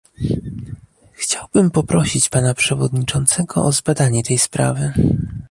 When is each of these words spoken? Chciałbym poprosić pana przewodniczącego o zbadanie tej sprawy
Chciałbym 1.13 1.71
poprosić 1.71 2.29
pana 2.29 2.53
przewodniczącego 2.53 3.63
o 3.65 3.71
zbadanie 3.71 4.23
tej 4.23 4.37
sprawy 4.37 4.93